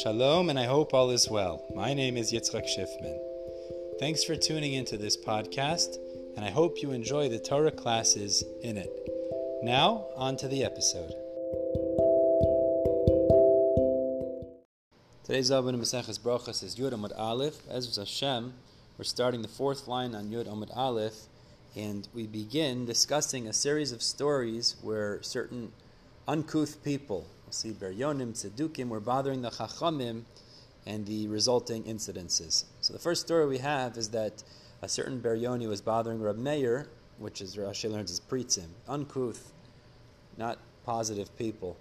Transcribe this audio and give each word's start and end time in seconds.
Shalom, 0.00 0.48
and 0.48 0.58
I 0.58 0.64
hope 0.64 0.94
all 0.94 1.10
is 1.10 1.28
well. 1.28 1.66
My 1.74 1.92
name 1.92 2.16
is 2.16 2.32
Yitzchak 2.32 2.64
Schiffman. 2.64 3.18
Thanks 4.00 4.24
for 4.24 4.34
tuning 4.34 4.72
into 4.72 4.96
this 4.96 5.18
podcast, 5.18 5.98
and 6.34 6.46
I 6.46 6.50
hope 6.50 6.80
you 6.80 6.92
enjoy 6.92 7.28
the 7.28 7.38
Torah 7.38 7.70
classes 7.70 8.42
in 8.62 8.78
it. 8.78 8.90
Now, 9.62 10.06
on 10.16 10.38
to 10.38 10.48
the 10.48 10.64
episode. 10.64 11.12
Today's 15.24 15.52
Abba 15.52 15.72
Maseches 15.72 16.18
Brachas 16.18 16.62
is 16.62 16.76
Yud 16.76 16.92
Amud 16.92 17.12
Aleph. 17.18 17.60
As 17.68 17.94
Hashem, 17.94 18.54
we're 18.96 19.04
starting 19.04 19.42
the 19.42 19.48
fourth 19.48 19.86
line 19.88 20.14
on 20.14 20.30
Yud 20.30 20.46
Amud 20.46 20.74
Aleph, 20.74 21.26
and 21.76 22.08
we 22.14 22.26
begin 22.26 22.86
discussing 22.86 23.46
a 23.46 23.52
series 23.52 23.92
of 23.92 24.02
stories 24.02 24.74
where 24.80 25.22
certain 25.22 25.70
uncouth 26.28 26.82
people 26.84 27.26
we 27.46 27.52
see 27.52 27.70
Beryonim, 27.70 28.32
Tzedukim 28.32 28.88
were 28.88 29.00
bothering 29.00 29.42
the 29.42 29.50
Chachamim 29.50 30.22
and 30.86 31.06
the 31.06 31.28
resulting 31.28 31.84
incidences. 31.84 32.64
So 32.80 32.92
the 32.92 32.98
first 32.98 33.22
story 33.22 33.46
we 33.46 33.58
have 33.58 33.96
is 33.96 34.08
that 34.10 34.42
a 34.80 34.88
certain 34.88 35.20
Beryoni 35.20 35.68
was 35.68 35.80
bothering 35.80 36.20
Rab 36.20 36.38
Meir, 36.38 36.88
which 37.18 37.40
is 37.40 37.56
Rashi 37.56 37.90
learns 37.90 38.10
as 38.10 38.20
Pritzim, 38.20 38.68
uncouth, 38.88 39.52
not 40.36 40.58
positive 40.84 41.36
people, 41.36 41.76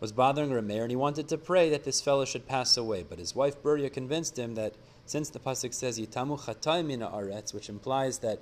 was 0.00 0.10
bothering 0.10 0.52
Rab 0.52 0.64
Meir, 0.64 0.82
and 0.82 0.90
he 0.90 0.96
wanted 0.96 1.28
to 1.28 1.38
pray 1.38 1.68
that 1.70 1.84
this 1.84 2.00
fellow 2.00 2.24
should 2.24 2.48
pass 2.48 2.76
away. 2.76 3.04
But 3.08 3.18
his 3.18 3.36
wife 3.36 3.62
Beruria 3.62 3.92
convinced 3.92 4.38
him 4.38 4.54
that 4.54 4.74
since 5.06 5.28
the 5.28 5.38
pasuk 5.38 5.74
says 5.74 6.00
Yitamu 6.00 6.40
Chatay 6.40 6.84
Mina 6.84 7.08
Aretz, 7.08 7.52
which 7.52 7.68
implies 7.68 8.18
that 8.18 8.40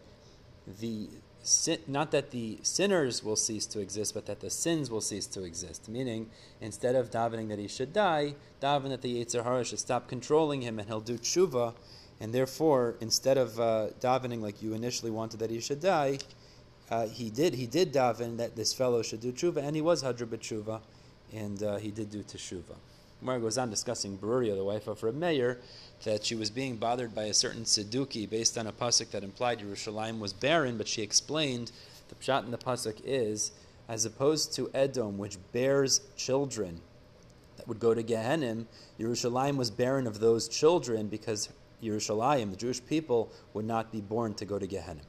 the 0.81 1.09
sin, 1.49 1.79
not 1.87 2.11
that 2.11 2.31
the 2.31 2.59
sinners 2.63 3.25
will 3.25 3.37
cease 3.37 3.67
to 3.67 3.81
exist, 3.81 4.15
but 4.15 4.27
that 4.27 4.41
the 4.41 4.51
sins 4.51 4.91
will 4.91 5.01
cease 5.01 5.27
to 5.27 5.45
exist. 5.45 5.89
Meaning, 5.89 6.31
instead 6.61 6.95
of 6.95 7.11
davening 7.11 7.49
that 7.49 7.59
he 7.59 7.69
should 7.69 7.93
die, 7.93 8.35
daven 8.63 8.91
that 8.91 9.03
the 9.03 9.25
Yetzer 9.25 9.43
Hara 9.43 9.65
should 9.65 9.79
stop 9.79 10.09
controlling 10.09 10.63
him 10.63 10.79
and 10.79 10.89
he'll 10.89 11.01
do 11.01 11.19
tshuva. 11.19 11.75
And 12.21 12.33
therefore, 12.35 12.97
instead 13.01 13.39
of 13.39 13.59
uh, 13.59 13.89
davening 14.01 14.41
like 14.41 14.63
you 14.63 14.75
initially 14.75 15.11
wanted 15.11 15.41
that 15.41 15.51
he 15.51 15.61
should 15.61 15.81
die, 15.81 16.19
uh, 16.91 17.07
he 17.07 17.31
did 17.31 17.55
he 17.55 17.67
did 17.67 17.93
daven 17.93 18.37
that 18.39 18.57
this 18.57 18.73
fellow 18.73 19.03
should 19.03 19.21
do 19.21 19.33
tshuva, 19.33 19.59
and 19.59 19.77
he 19.77 19.83
was 19.83 20.03
hadra 20.03 20.27
b'tshuva, 20.27 20.81
and 21.33 21.63
uh, 21.63 21.77
he 21.77 21.91
did 21.91 22.11
do 22.11 22.23
teshuva. 22.23 22.77
Gemara 23.21 23.41
goes 23.41 23.59
on 23.59 23.71
discussing 23.71 24.17
Beruria, 24.17 24.55
the 24.55 24.65
wife 24.65 24.87
of 24.87 25.03
Reb 25.03 25.15
Meir, 25.15 25.59
that 26.05 26.25
she 26.25 26.37
was 26.37 26.51
being 26.51 26.77
bothered 26.77 27.15
by 27.15 27.25
a 27.25 27.35
certain 27.35 27.65
Sidduki 27.65 28.29
based 28.29 28.57
on 28.57 28.67
a 28.67 28.73
pasuk 28.73 29.11
that 29.11 29.25
implied 29.25 29.59
Yerushalayim 29.59 30.21
was 30.21 30.33
barren, 30.33 30.79
but 30.79 30.87
she 30.87 31.03
explained 31.03 31.73
the 32.09 32.15
pshat 32.15 32.45
in 32.45 32.53
the 32.53 32.59
pasuk 32.59 33.01
is 33.05 33.51
as 33.89 34.05
opposed 34.05 34.53
to 34.55 34.71
Edom, 34.75 35.19
which 35.19 35.39
bears 35.53 36.03
children 36.17 36.81
that 37.57 37.67
would 37.67 37.81
go 37.81 37.95
to 37.95 38.03
Gehenim, 38.03 38.67
Yerushalayim 39.01 39.57
was 39.57 39.71
barren 39.71 40.07
of 40.07 40.21
those 40.21 40.49
children 40.49 41.09
because 41.09 41.49
Yerushalayim, 41.83 42.51
the 42.51 42.57
Jewish 42.57 42.85
people, 42.85 43.33
would 43.55 43.65
not 43.65 43.91
be 43.91 44.01
born 44.01 44.35
to 44.35 44.45
go 44.45 44.59
to 44.59 44.67
Gehenim. 44.67 45.05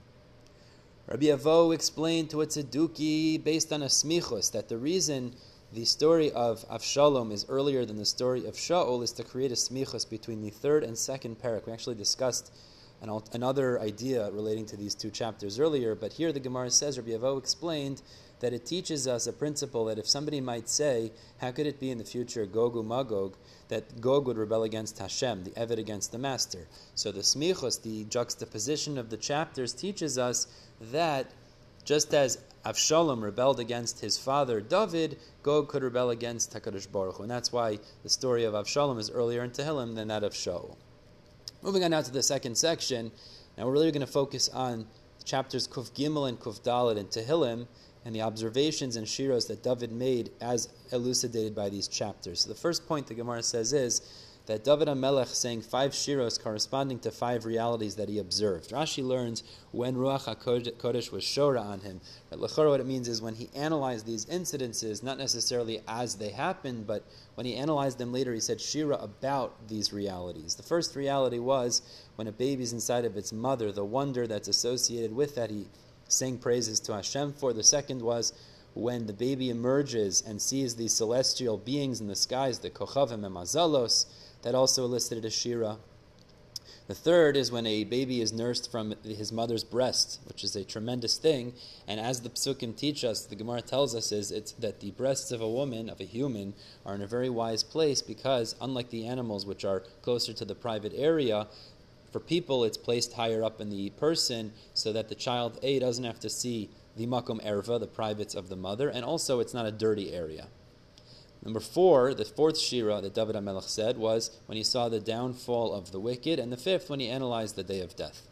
Rabbi 1.08 1.26
Avo 1.26 1.74
explained 1.74 2.30
to 2.30 2.42
a 2.42 2.48
Tzedduki 2.48 3.44
based 3.44 3.74
on 3.74 3.84
a 3.84 3.88
smichus 3.88 4.52
that 4.52 4.70
the 4.70 4.78
reason 4.78 5.34
the 5.72 5.86
story 5.86 6.32
of 6.32 6.68
Avshalom 6.70 7.32
is 7.32 7.46
earlier 7.48 7.86
than 7.86 7.98
the 7.98 8.06
story 8.06 8.46
of 8.48 8.56
Shaul 8.56 9.04
is 9.04 9.12
to 9.14 9.24
create 9.24 9.52
a 9.52 9.56
smichus 9.56 10.10
between 10.10 10.42
the 10.42 10.50
third 10.50 10.84
and 10.84 10.98
second 10.98 11.40
parak. 11.40 11.68
We 11.68 11.74
actually 11.74 11.96
discussed 11.96 12.52
an, 13.02 13.22
another 13.34 13.80
idea 13.80 14.32
relating 14.32 14.66
to 14.68 14.78
these 14.78 14.96
two 14.96 15.12
chapters 15.12 15.60
earlier, 15.60 15.94
but 15.94 16.14
here 16.14 16.32
the 16.32 16.40
Gemara 16.40 16.72
says, 16.72 16.98
Rabbi 16.98 17.12
Avo 17.12 17.38
explained 17.38 18.02
that 18.40 18.54
it 18.54 18.66
teaches 18.66 19.08
us 19.08 19.28
a 19.28 19.34
principle 19.34 19.86
that 19.86 20.00
if 20.00 20.08
somebody 20.08 20.42
might 20.42 20.70
say, 20.70 21.12
how 21.40 21.52
could 21.52 21.68
it 21.68 21.80
be 21.80 21.92
in 21.92 21.98
the 21.98 22.04
future 22.04 22.46
Gogu 22.46 22.86
Magog, 22.86 23.36
that 23.68 24.02
Gog 24.02 24.26
would 24.28 24.38
rebel 24.38 24.64
against 24.64 24.98
Hashem, 24.98 25.44
the 25.44 25.52
Eved 25.52 25.78
against 25.78 26.12
the 26.12 26.18
master. 26.18 26.68
So 26.96 27.12
the 27.12 27.22
smichus, 27.22 27.82
the 27.82 28.06
juxtaposition 28.06 28.98
of 28.98 29.10
the 29.10 29.18
chapters, 29.18 29.74
teaches 29.74 30.18
us 30.18 30.48
that 30.82 31.32
just 31.90 32.14
as 32.14 32.38
Avshalom 32.68 33.24
rebelled 33.24 33.60
against 33.60 34.00
his 34.00 34.16
father 34.16 34.62
David, 34.62 35.18
Gog 35.42 35.70
could 35.70 35.82
rebel 35.82 36.12
against 36.12 36.54
Hakadosh 36.54 36.92
Baruch 36.92 37.16
Hu, 37.16 37.24
and 37.24 37.32
that's 37.32 37.52
why 37.52 37.80
the 38.04 38.10
story 38.10 38.44
of 38.44 38.54
Avshalom 38.54 39.00
is 39.00 39.10
earlier 39.10 39.44
in 39.44 39.50
Tehillim 39.50 39.96
than 39.96 40.10
that 40.10 40.24
of 40.24 40.34
Shaul. 40.34 40.76
Moving 41.64 41.84
on 41.84 41.90
now 41.90 42.02
to 42.04 42.12
the 42.12 42.22
second 42.22 42.56
section, 42.56 43.12
now 43.58 43.66
we're 43.66 43.72
really 43.72 43.92
going 43.92 44.06
to 44.06 44.12
focus 44.12 44.50
on 44.50 44.86
chapters 45.26 45.68
Kuf 45.68 45.92
Gimel 45.94 46.30
and 46.30 46.40
Kuf 46.40 46.62
Dalet 46.62 46.98
in 46.98 47.08
Tehillim 47.08 47.66
and 48.06 48.14
the 48.14 48.22
observations 48.22 48.96
and 48.96 49.08
shiros 49.08 49.48
that 49.48 49.64
David 49.64 49.92
made 49.92 50.30
as 50.42 50.70
elucidated 50.92 51.56
by 51.56 51.70
these 51.70 51.88
chapters. 51.88 52.42
So 52.42 52.50
the 52.50 52.56
first 52.56 52.88
point 52.88 53.08
the 53.08 53.16
Gemara 53.16 53.42
says 53.42 53.74
is 53.74 54.29
that 54.50 54.64
David 54.64 54.88
HaMelech 54.88 55.28
sang 55.28 55.62
five 55.62 55.92
shiros 55.92 56.42
corresponding 56.42 56.98
to 57.02 57.12
five 57.12 57.46
realities 57.46 57.96
that 57.98 58.10
he 58.10 58.18
observed. 58.18 58.72
Rashi 58.72 59.04
learns 59.04 59.44
when 59.72 59.96
Ruach 59.96 60.26
HaKodesh 60.26 61.12
was 61.12 61.24
shora 61.24 61.64
on 61.64 61.82
him. 61.82 62.02
But 62.32 62.40
Lechora, 62.40 62.72
what 62.72 62.80
it 62.80 62.88
means 62.88 63.08
is 63.08 63.22
when 63.22 63.36
he 63.36 63.52
analyzed 63.56 64.08
these 64.08 64.26
incidences, 64.26 65.04
not 65.04 65.20
necessarily 65.20 65.82
as 65.88 66.16
they 66.16 66.30
happened, 66.30 66.88
but 66.88 67.04
when 67.36 67.46
he 67.46 67.58
analyzed 67.58 68.00
them 68.00 68.12
later, 68.12 68.34
he 68.34 68.40
said 68.40 68.60
shira 68.60 68.96
about 68.96 69.68
these 69.68 69.94
realities. 69.94 70.56
The 70.56 70.64
first 70.64 70.96
reality 70.96 71.38
was 71.38 71.84
when 72.16 72.26
a 72.26 72.32
baby's 72.32 72.74
inside 72.74 73.06
of 73.06 73.18
its 73.18 73.32
mother, 73.32 73.72
the 73.72 73.86
wonder 73.86 74.26
that's 74.26 74.48
associated 74.48 75.16
with 75.16 75.36
that 75.36 75.52
he 75.52 75.68
sang 76.08 76.40
praises 76.40 76.80
to 76.80 76.94
Hashem 76.94 77.34
for. 77.34 77.54
The 77.54 77.62
second 77.62 78.02
was 78.02 78.34
when 78.74 79.06
the 79.06 79.14
baby 79.14 79.50
emerges 79.50 80.24
and 80.26 80.42
sees 80.42 80.76
these 80.76 80.94
celestial 80.94 81.58
beings 81.58 82.02
in 82.02 82.08
the 82.08 82.16
skies, 82.16 82.60
the 82.60 82.70
Kochavim 82.70 83.26
and 83.26 83.36
Mazalos, 83.36 84.06
that 84.42 84.56
also 84.56 84.84
elicited 84.86 85.26
a 85.26 85.30
shira. 85.30 85.78
The 86.88 86.96
third 86.96 87.38
is 87.38 87.52
when 87.52 87.68
a 87.68 87.84
baby 87.84 88.20
is 88.20 88.34
nursed 88.34 88.72
from 88.72 88.96
his 89.04 89.32
mother's 89.32 89.64
breast, 89.64 90.22
which 90.26 90.44
is 90.44 90.56
a 90.56 90.64
tremendous 90.64 91.20
thing. 91.20 91.54
And 91.88 92.00
as 92.00 92.22
the 92.22 92.30
psukim 92.30 92.76
teach 92.76 93.04
us, 93.04 93.26
the 93.26 93.36
Gemara 93.36 93.62
tells 93.62 93.94
us 93.94 94.12
is 94.12 94.32
it's 94.32 94.54
that 94.54 94.80
the 94.80 94.90
breasts 94.90 95.32
of 95.32 95.40
a 95.40 95.48
woman, 95.48 95.88
of 95.88 96.02
a 96.02 96.06
human, 96.06 96.56
are 96.88 96.96
in 96.96 97.04
a 97.04 97.08
very 97.08 97.30
wise 97.30 97.62
place 97.62 98.02
because, 98.02 98.56
unlike 98.60 98.90
the 98.90 99.06
animals, 99.06 99.46
which 99.46 99.64
are 99.64 99.84
closer 100.02 100.34
to 100.34 100.46
the 100.46 100.56
private 100.56 100.94
area, 100.96 101.48
for 102.12 102.20
people 102.20 102.64
it's 102.64 102.78
placed 102.78 103.14
higher 103.14 103.44
up 103.44 103.62
in 103.62 103.70
the 103.70 103.92
person 103.92 104.52
so 104.74 104.92
that 104.92 105.10
the 105.10 105.16
child 105.16 105.60
a 105.62 105.78
doesn't 105.78 106.06
have 106.06 106.20
to 106.22 106.30
see 106.30 106.72
the 106.98 107.06
makom 107.06 107.40
erva, 107.46 107.80
the 107.80 107.86
privates 107.86 108.34
of 108.34 108.50
the 108.50 108.56
mother, 108.56 108.90
and 108.90 109.06
also 109.06 109.40
it's 109.40 109.54
not 109.54 109.68
a 109.68 109.72
dirty 109.72 110.12
area. 110.12 110.48
Number 111.44 111.60
four, 111.60 112.14
the 112.14 112.26
fourth 112.26 112.60
shira 112.60 113.00
that 113.02 113.14
David 113.14 113.36
HaMelech 113.36 113.64
said 113.64 113.98
was 113.98 114.32
when 114.46 114.58
he 114.58 114.64
saw 114.64 114.90
the 114.90 115.00
downfall 115.00 115.74
of 115.74 115.92
the 115.92 116.00
wicked, 116.00 116.38
and 116.38 116.52
the 116.52 116.58
fifth 116.58 116.90
when 116.90 117.00
he 117.00 117.08
analyzed 117.08 117.56
the 117.56 117.64
day 117.64 117.80
of 117.80 117.96
death. 117.96 118.28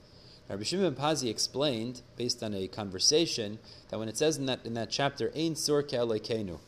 Rabbi 0.50 0.63
Shimon 0.63 0.95
Pazi 0.95 1.29
explained, 1.29 2.01
based 2.16 2.41
on 2.41 2.53
a 2.53 2.67
conversation, 2.67 3.59
that 3.90 4.00
when 4.00 4.07
it 4.07 4.17
says 4.17 4.38
in 4.38 4.46
that 4.46 4.66
in 4.66 4.73
that 4.75 4.90
chapter, 4.90 5.31
"Ein 5.35 5.56
sur 5.56 5.84
ke'alekenu," 5.84 6.59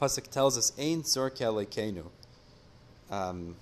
pasuk 0.00 0.28
tells 0.28 0.58
us, 0.58 0.72
"Ein 0.78 1.04
sur 1.04 1.30
ke'alekenu." 1.30 2.06
Um, 3.10 3.56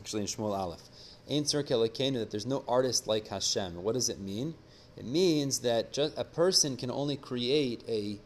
actually, 0.00 0.22
in 0.22 0.28
Shmuel 0.28 0.58
Aleph, 0.58 0.82
"Ein 1.30 1.44
sur 1.46 1.62
ke'alekenu," 1.62 2.14
that 2.14 2.30
there's 2.30 2.46
no 2.46 2.64
artist 2.66 3.06
like 3.06 3.28
Hashem. 3.28 3.82
What 3.82 3.94
does 3.94 4.08
it 4.08 4.18
mean? 4.18 4.54
It 4.96 5.04
means 5.04 5.60
that 5.60 5.92
just 5.92 6.18
a 6.18 6.24
person 6.24 6.76
can 6.76 6.90
only 6.90 7.16
create 7.16 7.82
a 7.88 8.18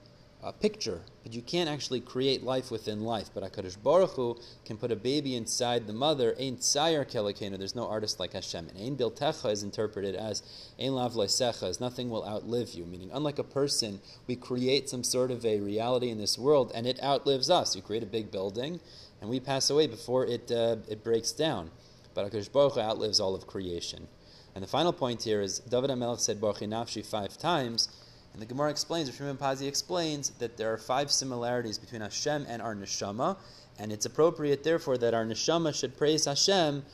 a 0.47 0.53
picture, 0.53 1.01
but 1.25 1.35
you 1.35 1.43
can't 1.43 1.69
actually 1.69 2.01
create 2.01 2.45
life 2.45 2.71
within 2.71 3.03
life. 3.03 3.31
But 3.35 3.43
HaKadosh 3.43 3.83
Baruch 3.83 4.13
Hu 4.13 4.39
can 4.65 4.77
put 4.77 4.93
a 4.93 4.97
baby 4.97 5.35
inside 5.35 5.89
the 5.89 5.93
mother. 5.93 6.37
Ein 6.39 6.59
tzayer 6.59 7.05
kelekenu. 7.05 7.59
There's 7.59 7.75
no 7.75 7.89
artist 7.89 8.21
like 8.21 8.33
Hashem. 8.33 8.69
And 8.69 8.79
ein 8.79 8.97
biltecha 8.97 9.51
is 9.51 9.65
interpreted 9.65 10.15
as 10.15 10.45
ein 10.79 10.95
lav 10.95 11.15
leisecha, 11.15 11.65
as 11.65 11.81
nothing 11.81 12.11
will 12.11 12.25
outlive 12.25 12.75
you. 12.75 12.85
Meaning, 12.85 13.11
unlike 13.13 13.41
a 13.41 13.45
person, 13.45 14.01
we 14.29 14.37
create 14.37 14.89
some 14.89 15.03
sort 15.03 15.33
of 15.33 15.45
a 15.45 15.59
reality 15.59 16.11
in 16.11 16.19
this 16.19 16.39
world, 16.39 16.71
and 16.75 16.87
it 16.87 17.03
outlives 17.03 17.51
us. 17.51 17.75
You 17.75 17.83
create 17.83 18.05
a 18.05 18.07
big 18.07 18.31
building, 18.31 18.79
and 19.21 19.29
we 19.29 19.41
pass 19.41 19.69
away 19.69 19.89
before 19.89 20.27
it 20.27 20.53
uh, 20.53 20.77
it 20.89 21.03
breaks 21.03 21.33
down. 21.33 21.73
But 22.15 22.31
HaKadosh 22.31 22.53
Baruch 22.53 22.75
Hu 22.75 22.81
outlives 22.81 23.19
all 23.19 23.35
of 23.35 23.49
creation. 23.49 24.07
And 24.55 24.63
the 24.63 24.69
final 24.69 24.93
point 24.93 25.25
here 25.25 25.43
is 25.43 25.59
David 25.59 25.91
HaMelech 25.91 26.21
said 26.21 26.41
Barchi 26.41 26.69
Nafshi 26.69 27.05
five 27.05 27.37
times. 27.37 27.89
And 28.37 28.43
the 28.43 28.47
Gemara 28.47 28.69
explains, 28.69 29.11
Rishon 29.11 29.39
Pazi 29.39 29.67
explains, 29.67 30.29
that 30.41 30.59
there 30.59 30.71
are 30.71 30.77
five 30.77 31.11
similarities 31.11 31.79
between 31.79 32.03
Hashem 32.03 32.45
and 32.47 32.61
our 32.61 32.75
neshama, 32.75 33.39
and 33.79 33.91
it's 33.91 34.05
appropriate, 34.05 34.63
therefore, 34.63 34.99
that 34.99 35.15
our 35.15 35.25
neshama 35.25 35.75
should 35.75 35.97
praise 35.97 36.27
Hashem 36.27 36.85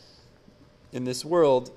in 0.93 1.03
this 1.03 1.25
world 1.25 1.73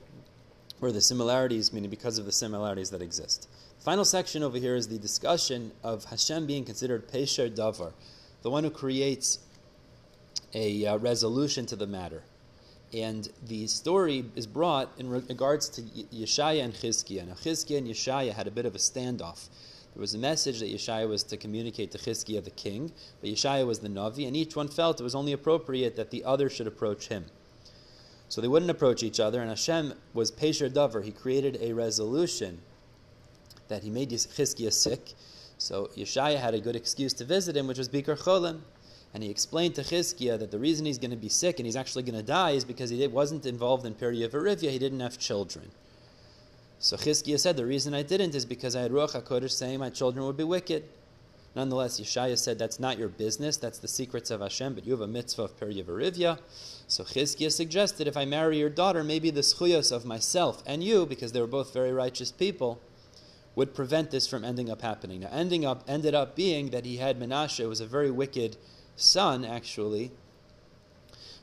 where 0.77 0.91
the 0.91 1.01
similarities, 1.01 1.73
meaning 1.73 1.89
because 1.89 2.19
of 2.19 2.25
the 2.25 2.31
similarities 2.31 2.91
that 2.91 3.01
exist. 3.01 3.49
The 3.79 3.83
final 3.83 4.05
section 4.05 4.43
over 4.43 4.59
here 4.59 4.75
is 4.75 4.87
the 4.87 4.99
discussion 4.99 5.71
of 5.81 6.05
Hashem 6.05 6.45
being 6.45 6.63
considered 6.63 7.07
Pesher 7.07 7.49
Davar, 7.49 7.93
the 8.43 8.51
one 8.51 8.63
who 8.63 8.69
creates 8.69 9.39
a 10.53 10.85
uh, 10.85 10.97
resolution 10.97 11.65
to 11.65 11.75
the 11.75 11.87
matter. 11.87 12.21
And 12.93 13.27
the 13.47 13.67
story 13.67 14.25
is 14.35 14.47
brought 14.47 14.89
in 14.97 15.09
regards 15.09 15.69
to 15.69 15.81
Yeshaya 15.81 16.63
and 16.63 16.73
Chizkiah. 16.73 17.27
Now, 17.27 17.33
Chizkiah 17.33 17.79
and 17.79 17.87
Yeshaya 17.87 18.33
had 18.33 18.47
a 18.47 18.51
bit 18.51 18.65
of 18.65 18.75
a 18.75 18.77
standoff. 18.77 19.49
There 19.93 20.01
was 20.01 20.13
a 20.13 20.17
message 20.17 20.59
that 20.59 20.69
Yeshaya 20.69 21.07
was 21.07 21.23
to 21.23 21.37
communicate 21.37 21.91
to 21.91 21.97
Chizkiah 21.97 22.43
the 22.43 22.51
king, 22.51 22.91
but 23.21 23.29
Yeshaya 23.29 23.65
was 23.65 23.79
the 23.79 23.87
Navi, 23.87 24.27
and 24.27 24.35
each 24.35 24.55
one 24.55 24.67
felt 24.67 24.99
it 24.99 25.03
was 25.03 25.15
only 25.15 25.31
appropriate 25.31 25.95
that 25.95 26.11
the 26.11 26.23
other 26.25 26.49
should 26.49 26.67
approach 26.67 27.07
him. 27.07 27.25
So 28.27 28.41
they 28.41 28.47
wouldn't 28.47 28.71
approach 28.71 29.03
each 29.03 29.19
other, 29.19 29.39
and 29.39 29.49
Hashem 29.49 29.93
was 30.13 30.31
Pesher 30.31 30.71
Dover. 30.71 31.01
He 31.01 31.11
created 31.11 31.57
a 31.61 31.73
resolution 31.73 32.59
that 33.67 33.83
he 33.83 33.89
made 33.89 34.09
Chizkiah 34.09 34.73
sick. 34.73 35.13
So 35.57 35.89
Yeshaya 35.95 36.39
had 36.39 36.53
a 36.53 36.59
good 36.59 36.75
excuse 36.75 37.13
to 37.13 37.25
visit 37.25 37.55
him, 37.55 37.67
which 37.67 37.77
was 37.77 37.87
Bikur 37.87 38.17
Cholim. 38.17 38.61
And 39.15 39.23
he 39.23 39.29
explained 39.29 39.75
to 39.75 39.81
Chizkiah 39.81 40.37
that 40.39 40.51
the 40.51 40.59
reason 40.59 40.85
he's 40.85 40.97
going 40.97 41.11
to 41.11 41.15
be 41.15 41.29
sick 41.29 41.57
and 41.57 41.65
he's 41.65 41.77
actually 41.77 42.03
going 42.03 42.19
to 42.19 42.21
die 42.21 42.51
is 42.51 42.65
because 42.65 42.89
he 42.89 43.07
wasn't 43.07 43.45
involved 43.45 43.85
in 43.85 43.95
Periya 43.95 44.59
he 44.59 44.77
didn't 44.77 44.99
have 44.99 45.17
children. 45.17 45.71
So 46.79 46.97
Chizkiah 46.97 47.39
said, 47.39 47.55
The 47.55 47.65
reason 47.65 47.93
I 47.93 48.03
didn't 48.03 48.35
is 48.35 48.45
because 48.45 48.75
I 48.75 48.81
had 48.81 48.91
Ruach 48.91 49.13
HaKodesh 49.13 49.51
saying 49.51 49.79
my 49.79 49.89
children 49.89 50.25
would 50.25 50.35
be 50.35 50.43
wicked. 50.43 50.83
Nonetheless, 51.55 51.97
Yeshaya 51.97 52.37
said, 52.37 52.59
That's 52.59 52.77
not 52.77 52.97
your 52.97 53.07
business, 53.07 53.55
that's 53.55 53.79
the 53.79 53.87
secrets 53.87 54.31
of 54.31 54.41
Hashem, 54.41 54.73
but 54.73 54.85
you 54.85 54.91
have 54.91 54.99
a 54.99 55.07
mitzvah 55.07 55.43
of 55.43 55.57
Periya 55.57 55.85
Verivia. 55.85 56.39
So 56.89 57.05
Chizkiah 57.05 57.53
suggested, 57.53 58.09
If 58.09 58.17
I 58.17 58.25
marry 58.25 58.59
your 58.59 58.69
daughter, 58.69 59.01
maybe 59.01 59.29
the 59.29 59.39
zchuyos 59.39 59.93
of 59.93 60.03
myself 60.03 60.61
and 60.65 60.83
you, 60.83 61.05
because 61.05 61.31
they 61.31 61.39
were 61.39 61.47
both 61.47 61.73
very 61.73 61.93
righteous 61.93 62.33
people, 62.33 62.81
would 63.55 63.73
prevent 63.73 64.11
this 64.11 64.27
from 64.27 64.43
ending 64.43 64.69
up 64.69 64.81
happening. 64.81 65.21
Now, 65.21 65.29
ending 65.31 65.65
up 65.65 65.85
ended 65.87 66.13
up 66.13 66.35
being 66.35 66.71
that 66.71 66.83
he 66.83 66.97
had 66.97 67.17
Menashe, 67.17 67.61
it 67.61 67.67
was 67.67 67.79
a 67.79 67.85
very 67.85 68.11
wicked 68.11 68.57
son, 68.95 69.45
actually, 69.45 70.11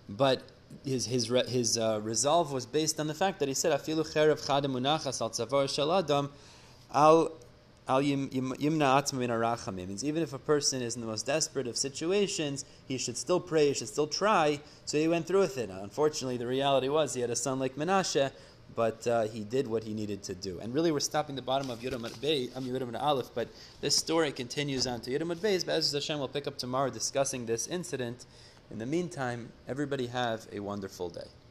but 0.09 0.43
his 0.85 1.07
his 1.07 1.29
his 1.49 1.79
uh, 1.79 2.01
resolve 2.03 2.53
was 2.53 2.67
based 2.67 2.99
on 2.99 3.07
the 3.07 3.15
fact 3.15 3.39
that 3.41 3.49
he 3.49 3.55
said, 3.55 3.79
"Afilu 3.79 4.05
cherev 4.05 4.45
chadam 4.45 4.73
unachas 4.73 5.21
al 5.21 5.31
tzavar 5.31 5.67
shaladam 5.67 6.31
al 6.93 7.33
al 7.89 8.03
yimna 8.03 8.57
atzma 8.57 9.19
min 9.19 9.31
arachamim." 9.31 9.89
Means 9.89 10.05
even 10.05 10.23
if 10.23 10.33
a 10.33 10.39
person 10.39 10.83
is 10.83 10.95
in 10.95 11.01
the 11.01 11.07
most 11.07 11.27
desperate 11.27 11.67
of 11.67 11.77
situations, 11.77 12.65
he 12.87 12.99
should 12.99 13.17
still 13.17 13.41
pray, 13.41 13.69
he 13.69 13.75
should 13.75 13.89
still 13.89 14.07
try. 14.07 14.61
So 14.85 14.99
he 14.99 15.09
went 15.09 15.27
through 15.27 15.41
with 15.41 15.59
it. 15.59 15.71
Unfortunately, 15.71 16.37
the 16.37 16.47
reality 16.47 16.89
was 16.89 17.15
he 17.15 17.21
had 17.21 17.31
a 17.31 17.37
son 17.37 17.59
like 17.59 17.77
Menashe, 17.77 18.31
but 18.75 19.07
uh, 19.07 19.23
he 19.25 19.41
did 19.41 19.67
what 19.67 19.85
he 19.85 19.95
needed 19.95 20.23
to 20.25 20.35
do. 20.35 20.61
And 20.61 20.73
really, 20.75 20.93
we're 20.93 21.01
stopping 21.01 21.37
the 21.37 21.43
bottom 21.43 21.71
of 21.71 21.81
Yudam 21.81 22.21
Bey, 22.21 22.49
um, 22.55 22.65
Yudam 22.65 23.01
Aleph, 23.01 23.31
but 23.35 23.49
this 23.81 23.97
story 23.97 24.33
continues 24.33 24.87
on 24.87 25.01
to 25.01 25.11
Yudam 25.11 25.35
Beis. 25.37 25.65
But 25.65 25.77
as 25.77 25.93
Hashem 25.93 26.19
will 26.19 26.29
pick 26.29 26.47
up 26.47 26.59
tomorrow 26.59 26.91
discussing 26.91 27.47
this 27.47 27.67
incident. 27.67 28.27
In 28.71 28.79
the 28.79 28.87
meantime, 28.87 29.51
everybody 29.69 30.07
have 30.07 30.47
a 30.53 30.61
wonderful 30.61 31.11
day. 31.11 31.29